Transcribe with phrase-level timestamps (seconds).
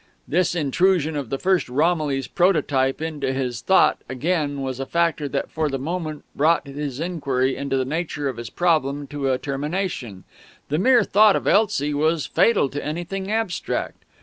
[0.27, 5.51] This intrusion of the first Romilly's prototype into his thought again was a factor that
[5.51, 10.23] for the moment brought his inquiry into the nature of his problem to a termination;
[10.69, 14.03] the mere thought of Elsie was fatal to anything abstract.